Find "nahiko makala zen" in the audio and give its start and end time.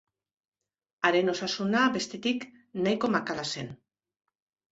2.87-3.73